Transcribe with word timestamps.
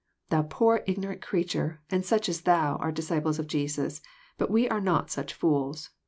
''Thou, 0.31 0.41
poor 0.41 0.81
ignorant 0.87 1.21
creature, 1.21 1.79
and 1.91 2.03
such 2.03 2.27
as 2.27 2.41
thou, 2.41 2.77
art 2.77 2.95
disciples 2.95 3.37
of 3.37 3.45
Jesus. 3.45 4.01
But 4.39 4.49
we 4.49 4.67
are 4.67 4.81
not 4.81 5.11
such 5.11 5.31
fools. 5.31 5.91